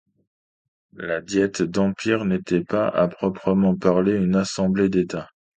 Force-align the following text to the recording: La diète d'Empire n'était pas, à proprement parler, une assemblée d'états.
La 0.93 1.21
diète 1.21 1.61
d'Empire 1.61 2.25
n'était 2.25 2.63
pas, 2.63 2.87
à 2.87 3.07
proprement 3.07 3.77
parler, 3.77 4.13
une 4.13 4.35
assemblée 4.35 4.89
d'états. 4.89 5.29